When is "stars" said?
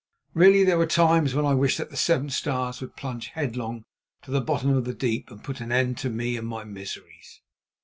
2.31-2.81